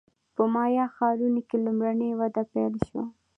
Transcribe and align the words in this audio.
په 0.35 0.43
مایا 0.53 0.85
ښارونو 0.95 1.41
کې 1.47 1.57
لومړنۍ 1.65 2.11
وده 2.19 2.43
پیل 2.51 2.73
شوه 2.87 3.03